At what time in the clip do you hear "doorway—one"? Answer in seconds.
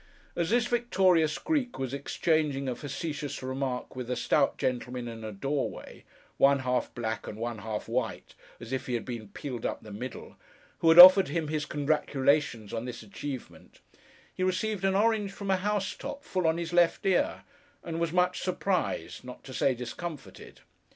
5.31-6.59